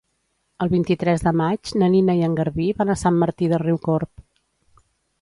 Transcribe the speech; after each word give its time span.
El 0.65 0.71
vint-i-tres 0.71 1.25
de 1.27 1.33
maig 1.41 1.75
na 1.83 1.91
Nina 1.97 2.17
i 2.21 2.25
en 2.31 2.35
Garbí 2.41 2.73
van 2.83 2.95
a 2.95 2.99
Sant 3.05 3.23
Martí 3.25 3.55
de 3.55 3.63
Riucorb. 3.67 4.29